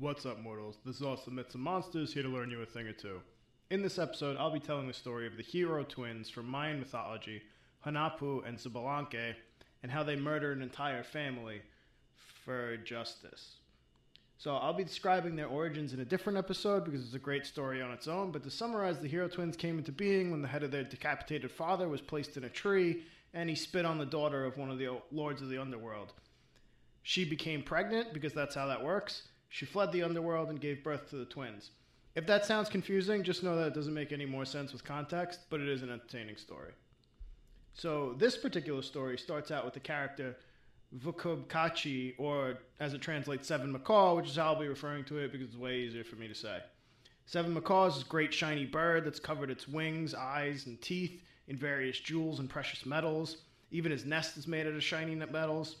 What's 0.00 0.24
up, 0.24 0.40
mortals? 0.40 0.78
This 0.82 0.96
is 0.96 1.02
Awesome 1.02 1.34
Myths 1.34 1.54
and 1.54 1.62
Monsters, 1.62 2.14
here 2.14 2.22
to 2.22 2.28
learn 2.30 2.50
you 2.50 2.62
a 2.62 2.64
thing 2.64 2.86
or 2.86 2.92
two. 2.94 3.20
In 3.68 3.82
this 3.82 3.98
episode, 3.98 4.38
I'll 4.38 4.50
be 4.50 4.58
telling 4.58 4.86
the 4.86 4.94
story 4.94 5.26
of 5.26 5.36
the 5.36 5.42
hero 5.42 5.84
twins 5.84 6.30
from 6.30 6.48
Mayan 6.48 6.78
mythology, 6.78 7.42
Hunahpu 7.84 8.48
and 8.48 8.56
Xbalanque, 8.56 9.34
and 9.82 9.92
how 9.92 10.02
they 10.02 10.16
murder 10.16 10.52
an 10.52 10.62
entire 10.62 11.02
family 11.02 11.60
for 12.46 12.78
justice. 12.78 13.56
So 14.38 14.56
I'll 14.56 14.72
be 14.72 14.84
describing 14.84 15.36
their 15.36 15.48
origins 15.48 15.92
in 15.92 16.00
a 16.00 16.04
different 16.06 16.38
episode 16.38 16.86
because 16.86 17.04
it's 17.04 17.12
a 17.12 17.18
great 17.18 17.44
story 17.44 17.82
on 17.82 17.90
its 17.90 18.08
own, 18.08 18.32
but 18.32 18.42
to 18.44 18.50
summarize, 18.50 19.00
the 19.00 19.06
hero 19.06 19.28
twins 19.28 19.54
came 19.54 19.76
into 19.76 19.92
being 19.92 20.30
when 20.30 20.40
the 20.40 20.48
head 20.48 20.62
of 20.62 20.70
their 20.70 20.82
decapitated 20.82 21.50
father 21.50 21.90
was 21.90 22.00
placed 22.00 22.38
in 22.38 22.44
a 22.44 22.48
tree 22.48 23.02
and 23.34 23.50
he 23.50 23.54
spit 23.54 23.84
on 23.84 23.98
the 23.98 24.06
daughter 24.06 24.46
of 24.46 24.56
one 24.56 24.70
of 24.70 24.78
the 24.78 24.98
lords 25.12 25.42
of 25.42 25.50
the 25.50 25.60
underworld. 25.60 26.14
She 27.02 27.26
became 27.26 27.62
pregnant 27.62 28.14
because 28.14 28.32
that's 28.32 28.54
how 28.54 28.66
that 28.68 28.82
works. 28.82 29.24
She 29.50 29.66
fled 29.66 29.92
the 29.92 30.02
underworld 30.02 30.48
and 30.48 30.60
gave 30.60 30.82
birth 30.82 31.10
to 31.10 31.16
the 31.16 31.24
twins. 31.26 31.70
If 32.14 32.26
that 32.26 32.46
sounds 32.46 32.68
confusing, 32.68 33.22
just 33.22 33.42
know 33.42 33.56
that 33.56 33.68
it 33.68 33.74
doesn't 33.74 33.92
make 33.92 34.12
any 34.12 34.24
more 34.24 34.44
sense 34.44 34.72
with 34.72 34.84
context, 34.84 35.40
but 35.50 35.60
it 35.60 35.68
is 35.68 35.82
an 35.82 35.90
entertaining 35.90 36.36
story. 36.36 36.72
So, 37.74 38.14
this 38.14 38.36
particular 38.36 38.82
story 38.82 39.18
starts 39.18 39.50
out 39.50 39.64
with 39.64 39.74
the 39.74 39.80
character 39.80 40.36
Vukubkachi, 40.96 42.14
or 42.18 42.58
as 42.80 42.94
it 42.94 43.00
translates, 43.00 43.46
Seven 43.46 43.70
Macaw, 43.70 44.14
which 44.16 44.28
is 44.28 44.36
how 44.36 44.54
I'll 44.54 44.60
be 44.60 44.68
referring 44.68 45.04
to 45.04 45.18
it 45.18 45.32
because 45.32 45.48
it's 45.48 45.56
way 45.56 45.80
easier 45.80 46.04
for 46.04 46.16
me 46.16 46.26
to 46.28 46.34
say. 46.34 46.60
Seven 47.26 47.52
Macaw 47.54 47.86
is 47.86 47.94
this 47.94 48.04
great 48.04 48.34
shiny 48.34 48.66
bird 48.66 49.04
that's 49.04 49.20
covered 49.20 49.50
its 49.50 49.68
wings, 49.68 50.14
eyes, 50.14 50.66
and 50.66 50.80
teeth 50.80 51.22
in 51.46 51.56
various 51.56 51.98
jewels 52.00 52.40
and 52.40 52.50
precious 52.50 52.84
metals. 52.86 53.38
Even 53.70 53.92
his 53.92 54.04
nest 54.04 54.36
is 54.36 54.48
made 54.48 54.66
out 54.66 54.74
of 54.74 54.82
shiny 54.82 55.14
metals. 55.14 55.76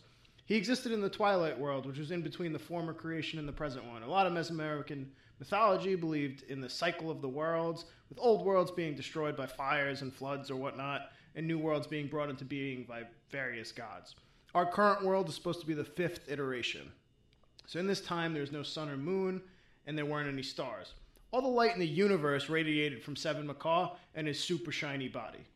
He 0.50 0.56
existed 0.56 0.90
in 0.90 1.00
the 1.00 1.08
Twilight 1.08 1.56
world, 1.56 1.86
which 1.86 2.00
was 2.00 2.10
in 2.10 2.22
between 2.22 2.52
the 2.52 2.58
former 2.58 2.92
creation 2.92 3.38
and 3.38 3.46
the 3.46 3.52
present 3.52 3.84
one. 3.84 4.02
A 4.02 4.10
lot 4.10 4.26
of 4.26 4.32
Mesoamerican 4.32 5.06
mythology 5.38 5.94
believed 5.94 6.42
in 6.48 6.60
the 6.60 6.68
cycle 6.68 7.08
of 7.08 7.22
the 7.22 7.28
worlds, 7.28 7.84
with 8.08 8.18
old 8.20 8.44
worlds 8.44 8.72
being 8.72 8.96
destroyed 8.96 9.36
by 9.36 9.46
fires 9.46 10.02
and 10.02 10.12
floods 10.12 10.50
or 10.50 10.56
whatnot, 10.56 11.12
and 11.36 11.46
new 11.46 11.56
worlds 11.56 11.86
being 11.86 12.08
brought 12.08 12.30
into 12.30 12.44
being 12.44 12.82
by 12.82 13.04
various 13.30 13.70
gods. 13.70 14.16
Our 14.52 14.66
current 14.66 15.04
world 15.04 15.28
is 15.28 15.36
supposed 15.36 15.60
to 15.60 15.68
be 15.68 15.74
the 15.74 15.84
fifth 15.84 16.28
iteration. 16.28 16.90
So 17.68 17.78
in 17.78 17.86
this 17.86 18.00
time, 18.00 18.34
there's 18.34 18.50
no 18.50 18.64
sun 18.64 18.88
or 18.88 18.96
moon, 18.96 19.40
and 19.86 19.96
there 19.96 20.04
weren't 20.04 20.28
any 20.28 20.42
stars. 20.42 20.94
All 21.30 21.42
the 21.42 21.46
light 21.46 21.74
in 21.74 21.78
the 21.78 21.86
universe 21.86 22.48
radiated 22.48 23.04
from 23.04 23.14
Seven 23.14 23.46
Macaw 23.46 23.94
and 24.16 24.26
his 24.26 24.42
super 24.42 24.72
shiny 24.72 25.06
body. 25.06 25.46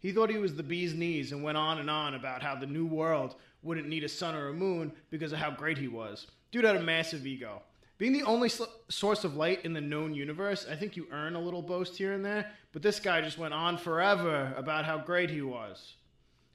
He 0.00 0.10
thought 0.10 0.30
he 0.30 0.38
was 0.38 0.56
the 0.56 0.64
bee's 0.64 0.94
knees 0.94 1.30
and 1.30 1.44
went 1.44 1.58
on 1.58 1.78
and 1.78 1.88
on 1.88 2.14
about 2.14 2.42
how 2.42 2.56
the 2.56 2.66
new 2.66 2.86
world 2.86 3.36
wouldn't 3.62 3.88
need 3.88 4.04
a 4.04 4.08
sun 4.08 4.34
or 4.34 4.48
a 4.48 4.52
moon 4.52 4.92
because 5.10 5.32
of 5.32 5.38
how 5.38 5.50
great 5.50 5.78
he 5.78 5.88
was. 5.88 6.26
Dude 6.50 6.64
had 6.64 6.76
a 6.76 6.82
massive 6.82 7.26
ego. 7.26 7.62
Being 7.98 8.12
the 8.12 8.24
only 8.24 8.48
sl- 8.48 8.64
source 8.88 9.22
of 9.24 9.36
light 9.36 9.64
in 9.64 9.72
the 9.72 9.80
known 9.80 10.12
universe, 10.14 10.66
I 10.68 10.74
think 10.74 10.96
you 10.96 11.06
earn 11.12 11.36
a 11.36 11.40
little 11.40 11.62
boast 11.62 11.96
here 11.96 12.12
and 12.14 12.24
there, 12.24 12.50
but 12.72 12.82
this 12.82 12.98
guy 12.98 13.20
just 13.20 13.38
went 13.38 13.54
on 13.54 13.78
forever 13.78 14.52
about 14.56 14.84
how 14.84 14.98
great 14.98 15.30
he 15.30 15.42
was. 15.42 15.94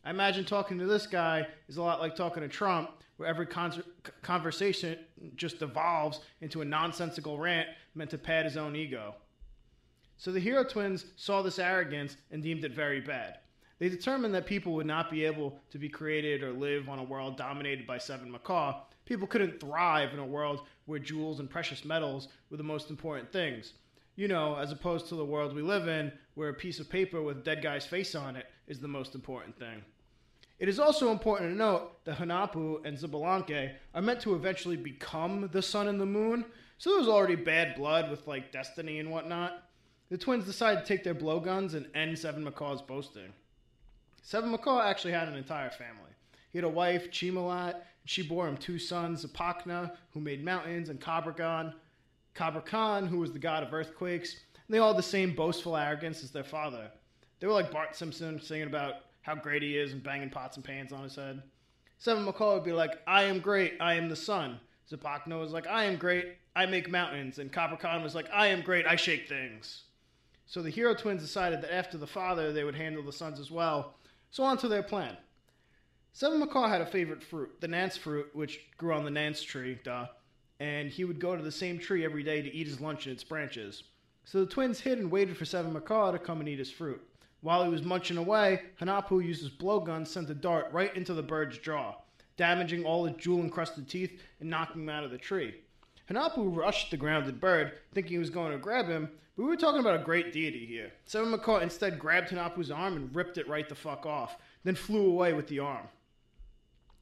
I 0.04 0.10
imagine 0.10 0.46
talking 0.46 0.78
to 0.80 0.86
this 0.86 1.08
guy 1.08 1.48
is 1.68 1.78
a 1.78 1.82
lot 1.82 2.00
like 2.00 2.16
talking 2.16 2.44
to 2.44 2.50
Trump, 2.50 2.92
where 3.16 3.30
every 3.30 3.46
con- 3.46 3.84
conversation 4.22 5.00
just 5.36 5.60
devolves 5.60 6.20
into 6.42 6.62
a 6.62 6.66
nonsensical 6.66 7.40
rant 7.40 7.68
meant 7.96 8.10
to 8.12 8.18
pad 8.18 8.46
his 8.46 8.58
own 8.58 8.76
ego. 8.76 9.16
So 10.18 10.32
the 10.32 10.40
hero 10.40 10.64
twins 10.64 11.06
saw 11.16 11.42
this 11.42 11.60
arrogance 11.60 12.18
and 12.32 12.44
deemed 12.44 12.64
it 12.64 12.74
very 12.74 13.02
bad. 13.02 13.40
They 13.80 13.90
determined 13.90 14.34
that 14.34 14.48
people 14.48 14.74
would 14.74 14.88
not 14.88 15.12
be 15.12 15.24
able 15.26 15.60
to 15.70 15.78
be 15.78 15.90
created 15.90 16.42
or 16.42 16.52
live 16.52 16.90
on 16.90 17.00
a 17.00 17.04
world 17.04 17.38
dominated 17.38 17.86
by 17.86 18.00
Seven 18.00 18.32
Macaw. 18.32 18.82
People 19.06 19.28
couldn't 19.28 19.60
thrive 19.60 20.14
in 20.14 20.20
a 20.20 20.26
world 20.26 20.62
where 20.86 21.00
jewels 21.00 21.40
and 21.40 21.50
precious 21.50 21.86
metals 21.86 22.28
were 22.50 22.58
the 22.58 22.64
most 22.64 22.90
important 22.90 23.32
things. 23.32 23.74
You 24.16 24.28
know, 24.28 24.56
as 24.56 24.72
opposed 24.72 25.10
to 25.10 25.16
the 25.16 25.24
world 25.24 25.54
we 25.54 25.62
live 25.62 25.88
in, 25.88 26.12
where 26.34 26.50
a 26.50 26.54
piece 26.56 26.80
of 26.80 26.90
paper 26.90 27.22
with 27.22 27.38
a 27.38 27.42
dead 27.42 27.62
guy's 27.62 27.86
face 27.86 28.16
on 28.16 28.36
it 28.36 28.48
is 28.68 28.80
the 28.80 28.88
most 28.88 29.14
important 29.14 29.60
thing. 29.60 29.84
It 30.58 30.68
is 30.68 30.80
also 30.80 31.12
important 31.12 31.52
to 31.52 31.56
note 31.56 32.04
that 32.06 32.18
Hunahpu 32.18 32.84
and 32.84 32.98
Xbalanque 32.98 33.76
are 33.94 34.02
meant 34.02 34.22
to 34.22 34.34
eventually 34.34 34.76
become 34.76 35.48
the 35.54 35.62
sun 35.62 35.88
and 35.88 36.02
the 36.02 36.06
moon, 36.06 36.46
so 36.80 36.90
there 36.90 37.00
was 37.00 37.08
already 37.08 37.36
bad 37.36 37.76
blood 37.76 38.10
with 38.10 38.26
like 38.26 38.52
destiny 38.52 38.98
and 38.98 39.12
whatnot. 39.12 39.70
The 40.10 40.18
twins 40.18 40.46
decide 40.46 40.80
to 40.80 40.86
take 40.86 41.04
their 41.04 41.14
blowguns 41.14 41.76
and 41.76 41.88
end 41.94 42.18
Seven 42.18 42.44
Macaw's 42.44 42.82
boasting. 42.82 43.34
Seven 44.28 44.52
Macaw 44.52 44.82
actually 44.82 45.14
had 45.14 45.30
an 45.30 45.38
entire 45.38 45.70
family. 45.70 46.12
He 46.52 46.58
had 46.58 46.66
a 46.66 46.70
wife, 46.70 47.10
Chimalat, 47.12 47.76
and 47.76 47.84
she 48.04 48.22
bore 48.22 48.46
him 48.46 48.58
two 48.58 48.78
sons, 48.78 49.26
Zipacna, 49.26 49.96
who 50.10 50.20
made 50.20 50.44
mountains, 50.44 50.90
and 50.90 51.00
Kabrakan, 51.00 51.74
Kabrakan, 52.36 53.08
who 53.08 53.20
was 53.20 53.32
the 53.32 53.40
god 53.40 53.64
of 53.64 53.74
earthquakes. 53.74 54.34
And 54.34 54.76
they 54.76 54.80
all 54.80 54.90
had 54.90 54.98
the 54.98 55.04
same 55.04 55.34
boastful 55.34 55.78
arrogance 55.78 56.26
as 56.26 56.32
their 56.32 56.44
father. 56.44 56.92
They 57.40 57.48
were 57.48 57.54
like 57.54 57.72
Bart 57.72 57.96
Simpson 57.96 58.42
singing 58.42 58.68
about 58.68 58.96
how 59.22 59.34
great 59.34 59.64
he 59.64 59.78
is 59.78 59.94
and 59.94 60.04
banging 60.04 60.30
pots 60.30 60.58
and 60.58 60.66
pans 60.66 60.92
on 60.92 61.04
his 61.04 61.16
head. 61.16 61.42
Seven 61.98 62.26
Macaw 62.26 62.56
would 62.56 62.66
be 62.66 62.74
like, 62.74 63.02
I 63.08 63.24
am 63.24 63.40
great, 63.40 63.76
I 63.80 63.94
am 63.94 64.10
the 64.10 64.16
sun. 64.18 64.60
Zipacna 64.92 65.40
was 65.40 65.54
like, 65.54 65.68
I 65.68 65.86
am 65.86 65.96
great, 65.96 66.36
I 66.54 66.66
make 66.66 66.92
mountains. 66.92 67.40
And 67.40 67.50
Kabrakan 67.50 68.04
was 68.04 68.14
like, 68.14 68.28
I 68.34 68.48
am 68.48 68.60
great, 68.60 68.86
I 68.86 68.98
shake 68.98 69.30
things. 69.30 69.84
So 70.48 70.62
the 70.62 70.70
hero 70.70 70.94
twins 70.94 71.22
decided 71.22 71.62
that 71.62 71.74
after 71.74 71.98
the 71.98 72.08
father, 72.08 72.52
they 72.52 72.66
would 72.66 72.76
handle 72.76 73.04
the 73.04 73.14
sons 73.14 73.40
as 73.40 73.52
well, 73.52 73.94
so 74.30 74.44
on 74.44 74.58
to 74.58 74.68
their 74.68 74.84
plan. 74.84 75.18
Seven 76.14 76.40
Macaw 76.40 76.68
had 76.68 76.82
a 76.82 76.86
favorite 76.86 77.24
fruit, 77.24 77.62
the 77.62 77.68
Nance 77.68 77.96
fruit, 77.96 78.30
which 78.34 78.60
grew 78.78 78.94
on 78.94 79.06
the 79.06 79.12
Nance 79.12 79.42
tree, 79.44 79.80
duh, 79.84 80.08
and 80.60 80.90
he 80.90 81.06
would 81.06 81.20
go 81.20 81.36
to 81.36 81.44
the 81.44 81.52
same 81.52 81.78
tree 81.78 82.04
every 82.04 82.24
day 82.24 82.42
to 82.42 82.54
eat 82.54 82.68
his 82.68 82.82
lunch 82.82 83.06
in 83.06 83.14
its 83.14 83.24
branches. 83.24 83.84
So 84.26 84.40
the 84.40 84.52
twins 84.52 84.80
hid 84.80 84.98
and 84.98 85.12
waited 85.12 85.38
for 85.38 85.46
Seven 85.46 85.74
Macaw 85.74 86.12
to 86.12 86.20
come 86.20 86.40
and 86.40 86.50
eat 86.50 86.60
his 86.60 86.72
fruit. 86.72 87.02
While 87.42 87.64
he 87.64 87.70
was 87.70 87.84
munching 87.84 88.18
away, 88.18 88.64
Hunahpu 88.82 89.24
used 89.24 89.44
his 89.44 89.52
blowgun 89.52 90.06
to 90.06 90.10
send 90.10 90.30
a 90.30 90.34
dart 90.34 90.68
right 90.72 90.94
into 90.96 91.14
the 91.14 91.22
bird's 91.22 91.60
jaw, 91.60 91.96
damaging 92.36 92.84
all 92.84 93.06
his 93.06 93.16
jewel 93.18 93.42
encrusted 93.42 93.88
teeth 93.88 94.20
and 94.40 94.50
knocking 94.50 94.82
him 94.82 94.90
out 94.90 95.04
of 95.04 95.12
the 95.12 95.18
tree. 95.18 95.56
Hunahpu 96.10 96.56
rushed 96.56 96.92
the 96.92 96.98
grounded 96.98 97.40
bird, 97.42 97.74
thinking 97.94 98.14
he 98.14 98.18
was 98.18 98.30
going 98.30 98.52
to 98.52 98.58
grab 98.58 98.88
him, 98.88 99.10
but 99.36 99.44
we 99.44 99.50
were 99.50 99.58
talking 99.58 99.82
about 99.82 100.00
a 100.00 100.04
great 100.04 100.32
deity 100.32 100.66
here. 100.66 100.92
Seven 101.06 101.32
Macaw 101.32 101.60
instead 101.60 102.00
grabbed 102.00 102.30
Hunahpu's 102.30 102.72
arm 102.72 102.96
and 102.96 103.16
ripped 103.16 103.38
it 103.38 103.48
right 103.48 103.68
the 103.68 103.76
fuck 103.76 104.06
off, 104.06 104.38
then 104.64 104.76
flew 104.76 105.06
away 105.06 105.34
with 105.34 105.48
the 105.48 105.60
arm. 105.60 105.88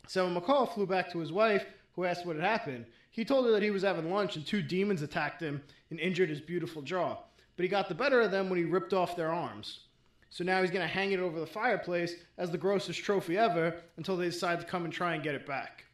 Seven 0.07 0.33
Macaw 0.33 0.65
flew 0.65 0.85
back 0.85 1.11
to 1.11 1.19
his 1.19 1.31
wife, 1.31 1.65
who 1.95 2.03
asked 2.03 2.25
what 2.25 2.35
had 2.35 2.45
happened. 2.45 2.85
He 3.11 3.23
told 3.23 3.45
her 3.45 3.51
that 3.51 3.63
he 3.63 3.71
was 3.71 3.83
having 3.83 4.11
lunch 4.11 4.35
and 4.35 4.45
two 4.45 4.61
demons 4.61 5.01
attacked 5.01 5.41
him 5.41 5.63
and 5.89 5.99
injured 5.99 6.29
his 6.29 6.41
beautiful 6.41 6.81
jaw. 6.81 7.17
But 7.55 7.63
he 7.63 7.69
got 7.69 7.87
the 7.87 7.95
better 7.95 8.19
of 8.21 8.31
them 8.31 8.49
when 8.49 8.59
he 8.59 8.65
ripped 8.65 8.93
off 8.93 9.15
their 9.15 9.31
arms. 9.31 9.81
So 10.29 10.43
now 10.43 10.61
he's 10.61 10.71
going 10.71 10.85
to 10.85 10.93
hang 10.93 11.13
it 11.13 11.21
over 11.21 11.39
the 11.39 11.45
fireplace 11.45 12.15
as 12.37 12.51
the 12.51 12.57
grossest 12.57 13.01
trophy 13.01 13.37
ever 13.37 13.75
until 13.95 14.17
they 14.17 14.25
decide 14.25 14.59
to 14.59 14.65
come 14.65 14.83
and 14.83 14.91
try 14.91 15.13
and 15.13 15.23
get 15.23 15.35
it 15.35 15.45
back. 15.45 15.85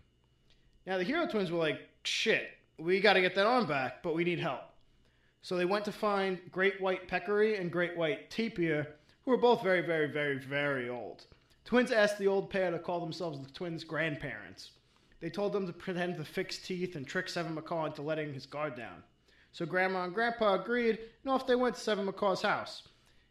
Now 0.88 0.98
the 0.98 1.04
hero 1.04 1.28
twins 1.28 1.52
were 1.52 1.60
like, 1.60 1.80
shit, 2.04 2.50
we 2.81 3.00
got 3.00 3.14
to 3.14 3.22
get 3.22 3.36
that 3.36 3.46
arm 3.46 3.66
back, 3.66 4.02
but 4.02 4.16
we 4.16 4.24
need 4.24 4.40
help. 4.40 4.62
So 5.44 5.56
they 5.56 5.66
went 5.66 5.86
to 5.86 5.92
find 5.92 6.40
Great 6.52 6.80
White 6.81 7.08
Peccary 7.08 7.58
and 7.58 7.72
Great 7.72 7.96
White 7.96 8.30
Tapir, 8.30 8.88
who 9.24 9.31
were 9.31 9.38
both 9.38 9.64
very, 9.64 9.81
very, 9.81 10.08
very, 10.08 10.38
very 10.40 10.90
old. 10.90 11.25
Twins 11.64 11.92
asked 11.92 12.18
the 12.18 12.28
old 12.28 12.50
pair 12.50 12.72
to 12.72 12.80
call 12.80 13.00
themselves 13.00 13.40
the 13.40 13.52
twins' 13.52 13.84
grandparents. 13.84 14.72
They 15.19 15.30
told 15.30 15.53
them 15.53 15.68
to 15.68 15.74
pretend 15.74 16.16
to 16.16 16.25
fix 16.25 16.58
teeth 16.58 16.96
and 16.96 17.08
trick 17.08 17.30
Seven 17.30 17.53
Macaw 17.53 17.86
into 17.86 18.02
letting 18.02 18.34
his 18.34 18.47
guard 18.47 18.75
down. 18.75 19.03
So 19.52 19.66
Grandma 19.66 20.06
and 20.06 20.13
Grandpa 20.13 20.56
agreed, 20.56 20.98
and 21.24 21.31
off 21.31 21.46
they 21.46 21.56
went 21.56 21.75
to 21.75 21.81
Seven 21.81 22.06
Macaw's 22.06 22.42
house. 22.42 22.88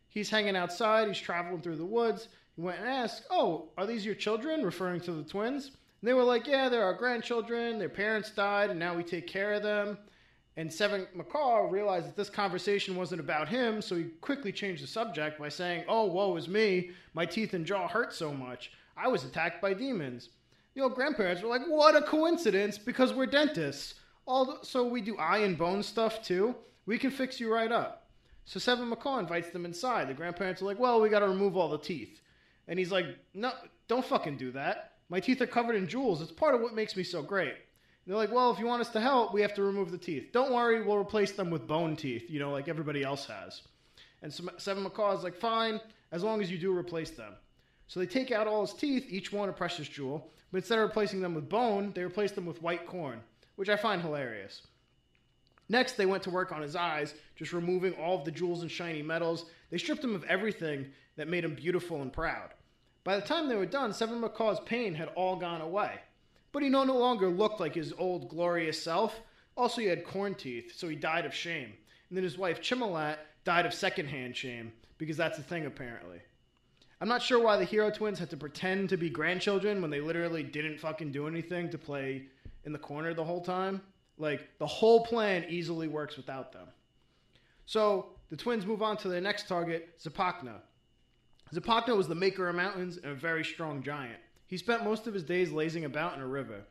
He's 0.09 0.31
hanging 0.31 0.56
outside, 0.56 1.09
he's 1.09 1.19
traveling 1.19 1.62
through 1.62 1.77
the 1.77 1.84
woods. 1.84 2.28
He 2.55 2.62
went 2.62 2.81
and 2.81 2.88
asked, 2.88 3.25
Oh, 3.31 3.71
are 3.77 3.87
these 3.87 4.05
your 4.05 4.15
children? 4.15 4.62
referring 4.62 5.00
to 5.03 5.12
the 5.12 5.22
twins. 5.22 5.72
And 6.00 6.09
they 6.09 6.15
were 6.15 6.25
like, 6.25 6.47
Yeah, 6.47 6.69
they're 6.69 6.84
our 6.84 6.94
grandchildren. 6.94 7.78
Their 7.78 7.88
parents 7.88 8.31
died, 8.31 8.71
and 8.71 8.78
now 8.78 8.94
we 8.94 9.02
take 9.02 9.26
care 9.26 9.52
of 9.52 9.62
them. 9.62 9.99
And 10.56 10.73
Seven 10.73 11.06
Macaw 11.14 11.70
realized 11.70 12.08
that 12.08 12.17
this 12.17 12.31
conversation 12.31 12.97
wasn't 12.97 13.20
about 13.20 13.49
him, 13.49 13.81
so 13.81 13.97
he 13.97 14.05
quickly 14.20 14.52
changed 14.52 14.82
the 14.82 14.87
subject 14.87 15.38
by 15.38 15.49
saying, 15.49 15.85
Oh, 15.88 16.06
woe 16.06 16.37
is 16.37 16.49
me. 16.49 16.91
My 17.14 17.25
teeth 17.26 17.55
and 17.55 17.67
jaw 17.67 17.88
hurt 17.88 18.12
so 18.12 18.32
much. 18.32 18.73
I 18.97 19.08
was 19.08 19.25
attacked 19.25 19.62
by 19.62 19.75
demons. 19.75 20.31
The 20.75 20.82
old 20.82 20.94
grandparents 20.94 21.43
were 21.43 21.49
like, 21.49 21.67
What 21.67 21.97
a 21.97 22.02
coincidence, 22.02 22.79
because 22.79 23.12
we're 23.12 23.26
dentists. 23.26 23.94
Also, 24.26 24.85
we 24.85 25.00
do 25.00 25.17
eye 25.17 25.38
and 25.38 25.56
bone 25.58 25.82
stuff 25.82 26.23
too. 26.23 26.55
We 26.87 26.99
can 26.99 27.11
fix 27.11 27.41
you 27.41 27.52
right 27.52 27.73
up. 27.73 28.08
So 28.44 28.58
Seven 28.58 28.88
Macaw 28.88 29.19
invites 29.19 29.50
them 29.50 29.64
inside. 29.64 30.08
The 30.08 30.14
grandparents 30.14 30.62
are 30.62 30.67
like, 30.67 30.79
Well, 30.79 31.00
we 31.00 31.08
got 31.08 31.20
to 31.20 31.29
remove 31.29 31.56
all 31.56 31.69
the 31.69 31.79
teeth. 31.79 32.20
And 32.69 32.79
he's 32.79 32.93
like, 32.93 33.06
No, 33.35 33.52
don't 33.87 34.05
fucking 34.05 34.37
do 34.37 34.50
that. 34.52 34.94
My 35.11 35.21
teeth 35.21 35.41
are 35.43 35.47
covered 35.47 35.75
in 35.75 35.89
jewels. 35.89 36.23
It's 36.23 36.33
part 36.33 36.55
of 36.55 36.61
what 36.61 36.73
makes 36.73 36.97
me 36.97 37.03
so 37.03 37.21
great. 37.21 37.55
They're 38.07 38.17
like, 38.17 38.33
well, 38.33 38.51
if 38.51 38.59
you 38.59 38.67
want 38.67 38.81
us 38.81 38.89
to 38.91 39.01
help, 39.01 39.35
we 39.35 39.43
have 39.43 39.55
to 39.55 39.62
remove 39.62 39.91
the 39.91 39.99
teeth. 39.99 40.31
Don't 40.33 40.53
worry, 40.53 40.83
we'll 40.83 40.97
replace 40.97 41.33
them 41.33 41.51
with 41.51 41.67
bone 41.67 41.97
teeth, 41.97 42.31
you 42.31 42.39
know, 42.41 42.51
like 42.51 42.69
everybody 42.69 43.03
else 43.03 43.27
has. 43.27 43.62
And 44.23 44.33
Seven 44.59 44.83
Macaw 44.83 45.17
is 45.17 45.25
like, 45.25 45.37
fine, 45.37 45.81
as 46.12 46.23
long 46.23 46.41
as 46.41 46.51
you 46.51 46.59
do 46.59 46.77
replace 46.77 47.11
them. 47.11 47.35
So 47.89 48.01
they 48.01 48.07
take 48.07 48.31
out 48.31 48.47
all 48.47 48.65
his 48.65 48.75
teeth, 48.75 49.07
each 49.09 49.33
one 49.33 49.49
a 49.49 49.53
precious 49.53 49.89
jewel, 49.89 50.31
but 50.53 50.59
instead 50.59 50.79
of 50.79 50.89
replacing 50.89 51.21
them 51.21 51.35
with 51.35 51.49
bone, 51.49 51.93
they 51.95 52.03
replace 52.03 52.33
them 52.33 52.47
with 52.47 52.62
white 52.62 52.87
corn, 52.87 53.21
which 53.57 53.69
I 53.69 53.77
find 53.77 54.01
hilarious. 54.01 54.62
Next, 55.69 55.97
they 55.97 56.07
went 56.07 56.23
to 56.25 56.31
work 56.31 56.53
on 56.53 56.62
his 56.62 56.77
eyes, 56.77 57.15
just 57.37 57.53
removing 57.53 57.95
all 57.95 58.19
of 58.19 58.25
the 58.25 58.31
jewels 58.31 58.62
and 58.62 58.71
shiny 58.71 59.03
metals. 59.03 59.47
They 59.71 59.79
stripped 59.79 60.05
him 60.05 60.15
of 60.15 60.25
everything 60.25 60.87
that 61.17 61.29
made 61.29 61.45
him 61.45 61.55
beautiful 61.55 62.03
and 62.03 62.12
proud. 62.12 62.51
By 63.11 63.17
the 63.17 63.27
time 63.27 63.49
they 63.49 63.57
were 63.57 63.67
done, 63.67 63.93
Seven 63.93 64.21
Macaw's 64.21 64.61
pain 64.61 64.95
had 64.95 65.09
all 65.17 65.35
gone 65.35 65.61
away. 65.61 65.95
But 66.53 66.62
he 66.62 66.69
no 66.69 66.85
longer 66.85 67.29
looked 67.29 67.59
like 67.59 67.75
his 67.75 67.93
old 67.99 68.29
glorious 68.29 68.81
self. 68.81 69.19
Also, 69.57 69.81
he 69.81 69.89
had 69.89 70.05
corn 70.05 70.37
teeth, 70.37 70.75
so 70.77 70.89
he 70.89 70.95
died 70.95 71.27
of 71.27 71.35
shame. 71.35 71.73
And 72.09 72.17
then 72.17 72.23
his 72.23 72.39
wife 72.39 72.62
Chimalat 72.62 73.17
died 73.43 73.67
of 73.67 73.75
secondhand 73.75 74.37
shame, 74.37 74.73
because 74.97 75.17
that's 75.17 75.41
a 75.41 75.43
thing 75.43 75.67
apparently. 75.67 76.21
I'm 77.01 77.09
not 77.09 77.21
sure 77.21 77.43
why 77.43 77.57
the 77.57 77.65
Hero 77.65 77.91
Twins 77.91 78.21
had 78.21 78.31
to 78.31 78.37
pretend 78.37 78.89
to 78.91 78.97
be 78.97 79.11
grandchildren 79.11 79.83
when 79.83 79.91
they 79.91 80.01
literally 80.01 80.45
didn't 80.45 80.79
fucking 80.79 81.11
do 81.11 81.27
anything 81.27 81.69
to 81.71 81.79
play 81.79 82.27
in 82.65 82.73
the 82.73 82.79
corner 82.79 83.12
the 83.12 83.25
whole 83.25 83.41
time. 83.41 83.83
Like, 84.19 84.49
the 84.61 84.69
whole 84.69 85.05
plan 85.05 85.47
easily 85.49 85.89
works 85.89 86.17
without 86.17 86.53
them. 86.53 86.69
So, 87.67 88.11
the 88.29 88.37
twins 88.37 88.67
move 88.67 88.83
on 88.83 88.97
to 88.99 89.09
their 89.09 89.21
next 89.21 89.49
target, 89.49 89.99
Zipacna. 89.99 90.61
Zipacna 91.52 91.97
was 91.97 92.06
the 92.06 92.14
maker 92.14 92.49
of 92.49 92.55
mountains 92.55 92.97
and 92.97 93.12
a 93.12 93.14
very 93.14 93.44
strong 93.44 93.82
giant. 93.82 94.20
He 94.47 94.56
spent 94.56 94.85
most 94.85 95.06
of 95.06 95.14
his 95.14 95.25
days 95.25 95.50
lazing 95.50 95.85
about 95.85 96.14
in 96.14 96.20
a 96.20 96.26
river. 96.26 96.62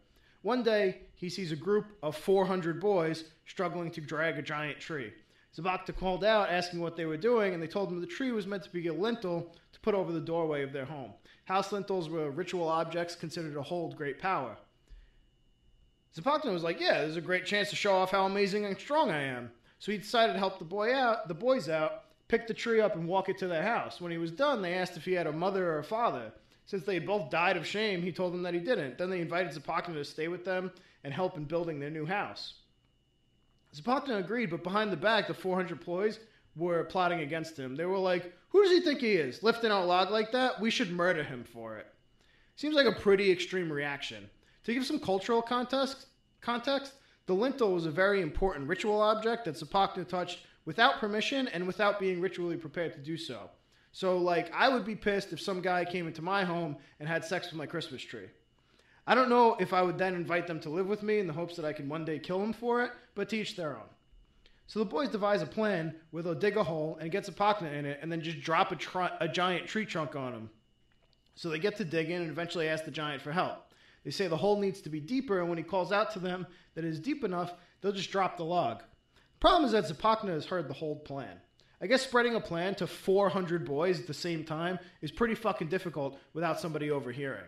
One 0.41 0.63
day, 0.63 1.01
he 1.15 1.29
sees 1.29 1.51
a 1.51 1.57
group 1.57 1.97
of 2.01 2.15
400 2.15 2.79
boys 2.79 3.25
struggling 3.45 3.91
to 3.91 4.01
drag 4.01 4.37
a 4.37 4.41
giant 4.41 4.79
tree. 4.79 5.11
Zipacna 5.55 5.97
called 5.97 6.23
out, 6.23 6.49
asking 6.49 6.79
what 6.79 6.95
they 6.95 7.05
were 7.05 7.17
doing, 7.17 7.53
and 7.53 7.61
they 7.61 7.67
told 7.67 7.89
him 7.89 7.99
the 7.99 8.07
tree 8.07 8.31
was 8.31 8.47
meant 8.47 8.63
to 8.63 8.69
be 8.69 8.87
a 8.87 8.93
lintel 8.93 9.53
to 9.73 9.79
put 9.81 9.95
over 9.95 10.13
the 10.13 10.19
doorway 10.21 10.63
of 10.63 10.71
their 10.71 10.85
home. 10.85 11.13
House 11.45 11.71
lintels 11.71 12.07
were 12.07 12.31
ritual 12.31 12.67
objects 12.67 13.15
considered 13.15 13.55
to 13.55 13.61
hold 13.61 13.97
great 13.97 14.19
power. 14.19 14.55
Zipacna 16.15 16.53
was 16.53 16.63
like, 16.63 16.79
"Yeah, 16.79 17.01
there's 17.01 17.17
a 17.17 17.21
great 17.21 17.45
chance 17.45 17.69
to 17.71 17.75
show 17.75 17.95
off 17.95 18.11
how 18.11 18.25
amazing 18.25 18.65
and 18.65 18.77
strong 18.77 19.11
I 19.11 19.23
am." 19.23 19.51
So 19.79 19.91
he 19.91 19.97
decided 19.97 20.33
to 20.33 20.39
help 20.39 20.59
the 20.59 20.65
boy 20.65 20.93
out, 20.93 21.27
the 21.27 21.33
boys 21.33 21.67
out, 21.67 22.05
pick 22.29 22.47
the 22.47 22.53
tree 22.53 22.79
up 22.79 22.95
and 22.95 23.07
walk 23.07 23.27
it 23.27 23.37
to 23.39 23.47
their 23.47 23.63
house. 23.63 23.99
When 23.99 24.11
he 24.11 24.17
was 24.17 24.31
done, 24.31 24.61
they 24.61 24.75
asked 24.75 24.95
if 24.95 25.03
he 25.03 25.11
had 25.13 25.27
a 25.27 25.33
mother 25.33 25.69
or 25.69 25.79
a 25.79 25.83
father. 25.83 26.31
Since 26.65 26.85
they 26.85 26.99
both 26.99 27.29
died 27.31 27.57
of 27.57 27.67
shame, 27.67 28.01
he 28.01 28.11
told 28.11 28.33
them 28.33 28.43
that 28.43 28.53
he 28.53 28.59
didn't. 28.59 28.97
Then 28.97 29.09
they 29.09 29.19
invited 29.19 29.51
Zipacna 29.51 29.95
to 29.95 30.05
stay 30.05 30.27
with 30.27 30.45
them 30.45 30.71
and 31.03 31.13
help 31.13 31.35
in 31.35 31.43
building 31.43 31.79
their 31.79 31.89
new 31.89 32.05
house. 32.05 32.53
Zipacna 33.75 34.19
agreed, 34.19 34.51
but 34.51 34.63
behind 34.63 34.91
the 34.91 34.97
back, 34.97 35.27
the 35.27 35.33
400 35.33 35.71
employees 35.71 36.19
were 36.55 36.83
plotting 36.83 37.21
against 37.21 37.57
him. 37.57 37.75
They 37.75 37.85
were 37.85 37.97
like, 37.97 38.31
Who 38.49 38.61
does 38.61 38.71
he 38.71 38.81
think 38.81 38.99
he 38.99 39.13
is? 39.13 39.41
Lifting 39.41 39.71
out 39.71 39.87
log 39.87 40.11
like 40.11 40.31
that? 40.31 40.61
We 40.61 40.69
should 40.69 40.91
murder 40.91 41.23
him 41.23 41.43
for 41.43 41.77
it. 41.77 41.87
Seems 42.55 42.75
like 42.75 42.87
a 42.87 42.99
pretty 42.99 43.31
extreme 43.31 43.71
reaction. 43.71 44.29
To 44.65 44.73
give 44.73 44.85
some 44.85 44.99
cultural 44.99 45.41
context, 45.41 46.05
context 46.41 46.93
the 47.25 47.33
lintel 47.33 47.73
was 47.73 47.85
a 47.85 47.91
very 47.91 48.21
important 48.21 48.67
ritual 48.67 49.01
object 49.01 49.45
that 49.45 49.55
Zipacna 49.55 50.07
touched 50.07 50.39
without 50.69 50.99
permission 50.99 51.47
and 51.47 51.65
without 51.65 51.99
being 51.99 52.21
ritually 52.21 52.55
prepared 52.55 52.93
to 52.93 52.99
do 52.99 53.17
so. 53.17 53.49
So, 53.91 54.19
like, 54.19 54.53
I 54.53 54.69
would 54.69 54.85
be 54.85 54.93
pissed 54.93 55.33
if 55.33 55.41
some 55.41 55.61
guy 55.61 55.83
came 55.83 56.05
into 56.05 56.21
my 56.21 56.43
home 56.43 56.77
and 56.99 57.09
had 57.09 57.25
sex 57.25 57.47
with 57.47 57.55
my 57.55 57.65
Christmas 57.65 58.03
tree. 58.03 58.27
I 59.07 59.15
don't 59.15 59.29
know 59.29 59.55
if 59.59 59.73
I 59.73 59.81
would 59.81 59.97
then 59.97 60.13
invite 60.13 60.45
them 60.45 60.59
to 60.59 60.69
live 60.69 60.85
with 60.85 61.01
me 61.01 61.17
in 61.17 61.25
the 61.25 61.33
hopes 61.33 61.55
that 61.55 61.65
I 61.65 61.73
can 61.73 61.89
one 61.89 62.05
day 62.05 62.19
kill 62.19 62.37
them 62.37 62.53
for 62.53 62.83
it, 62.83 62.91
but 63.15 63.29
to 63.29 63.37
each 63.37 63.55
their 63.55 63.77
own. 63.77 63.89
So 64.67 64.77
the 64.77 64.85
boys 64.85 65.09
devise 65.09 65.41
a 65.41 65.47
plan 65.47 65.95
where 66.11 66.21
they'll 66.21 66.35
dig 66.35 66.55
a 66.55 66.63
hole 66.63 66.99
and 67.01 67.11
get 67.11 67.25
Zipacna 67.25 67.73
in 67.73 67.87
it 67.87 67.97
and 68.03 68.11
then 68.11 68.21
just 68.21 68.39
drop 68.39 68.71
a, 68.71 68.75
tr- 68.75 69.17
a 69.19 69.27
giant 69.27 69.65
tree 69.65 69.87
trunk 69.87 70.15
on 70.15 70.33
him. 70.33 70.51
So 71.33 71.49
they 71.49 71.57
get 71.57 71.77
to 71.77 71.83
dig 71.83 72.11
in 72.11 72.21
and 72.21 72.29
eventually 72.29 72.69
ask 72.69 72.85
the 72.85 72.91
giant 72.91 73.23
for 73.23 73.31
help. 73.31 73.73
They 74.05 74.11
say 74.11 74.27
the 74.27 74.37
hole 74.37 74.61
needs 74.61 74.81
to 74.81 74.89
be 74.89 74.99
deeper, 74.99 75.39
and 75.39 75.49
when 75.49 75.57
he 75.57 75.63
calls 75.63 75.91
out 75.91 76.13
to 76.13 76.19
them 76.19 76.45
that 76.75 76.85
it 76.85 76.89
is 76.89 76.99
deep 76.99 77.23
enough, 77.23 77.55
they'll 77.81 77.91
just 77.91 78.11
drop 78.11 78.37
the 78.37 78.45
log. 78.45 78.83
Problem 79.39 79.65
is 79.65 79.71
that 79.71 79.85
Zipacna 79.85 80.29
has 80.29 80.45
heard 80.45 80.67
the 80.67 80.73
whole 80.73 80.97
plan. 80.97 81.39
I 81.81 81.87
guess 81.87 82.01
spreading 82.01 82.35
a 82.35 82.41
plan 82.41 82.75
to 82.75 82.87
400 82.87 83.63
boys 83.63 83.99
at 83.99 84.07
the 84.07 84.13
same 84.13 84.43
time 84.43 84.79
is 85.01 85.11
pretty 85.11 85.35
fucking 85.35 85.69
difficult 85.69 86.19
without 86.33 86.59
somebody 86.59 86.91
overhearing. 86.91 87.45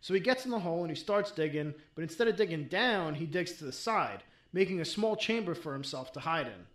So 0.00 0.14
he 0.14 0.20
gets 0.20 0.46
in 0.46 0.50
the 0.50 0.58
hole 0.58 0.80
and 0.80 0.90
he 0.90 0.96
starts 0.96 1.30
digging, 1.30 1.74
but 1.94 2.02
instead 2.02 2.28
of 2.28 2.36
digging 2.36 2.64
down, 2.68 3.14
he 3.14 3.26
digs 3.26 3.52
to 3.54 3.64
the 3.64 3.72
side, 3.72 4.22
making 4.54 4.80
a 4.80 4.86
small 4.86 5.16
chamber 5.16 5.54
for 5.54 5.74
himself 5.74 6.12
to 6.12 6.20
hide 6.20 6.46
in. 6.46 6.66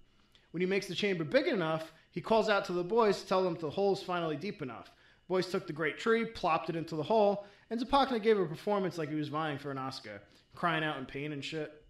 When 0.52 0.62
he 0.62 0.68
makes 0.68 0.88
the 0.88 0.94
chamber 0.94 1.24
big 1.24 1.48
enough, 1.48 1.92
he 2.12 2.22
calls 2.22 2.48
out 2.48 2.66
to 2.66 2.74
the 2.74 2.84
boys 2.84 3.22
to 3.22 3.28
tell 3.28 3.44
them 3.44 3.58
the 3.60 3.72
hole 3.72 3.94
is 3.94 4.04
finally 4.04 4.36
deep 4.36 4.62
enough. 4.62 4.92
Boys 5.28 5.48
took 5.48 5.66
the 5.66 5.74
great 5.74 5.98
tree, 5.98 6.26
plopped 6.26 6.70
it 6.70 6.76
into 6.76 6.96
the 6.96 7.02
hole, 7.02 7.48
and 7.72 7.80
Zipacna 7.80 8.22
gave 8.22 8.38
a 8.38 8.46
performance 8.46 9.00
like 9.00 9.10
he 9.10 9.16
was 9.16 9.30
vying 9.30 9.58
for 9.58 9.72
an 9.72 9.80
Oscar, 9.80 10.22
crying 10.54 10.84
out 10.84 11.00
in 11.00 11.06
pain 11.06 11.32
and 11.32 11.44
shit. 11.44 11.83